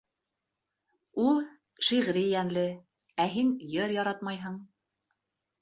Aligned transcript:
Ул 1.23 1.37
шиғри 1.89 2.25
йәнле, 2.31 2.63
ә 3.27 3.31
һин 3.37 3.55
йыр 3.69 3.97
яратмайһың. 4.01 4.61